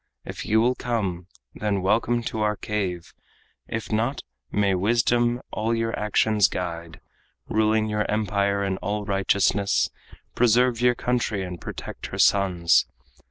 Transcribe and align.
If 0.25 0.47
you 0.47 0.59
will 0.61 0.73
come, 0.73 1.27
then 1.53 1.83
welcome 1.83 2.23
to 2.23 2.39
our 2.41 2.55
cave; 2.55 3.13
If 3.67 3.91
not, 3.91 4.23
may 4.51 4.73
wisdom 4.73 5.43
all 5.51 5.75
your 5.75 5.95
actions 5.95 6.47
guide. 6.47 6.99
Ruling 7.47 7.87
your 7.87 8.09
empire 8.09 8.63
in 8.63 8.77
all 8.77 9.05
righteousness, 9.05 9.91
Preserve 10.33 10.81
your 10.81 10.95
country 10.95 11.43
and 11.43 11.61
protect 11.61 12.07
her 12.07 12.17
sons. 12.17 12.87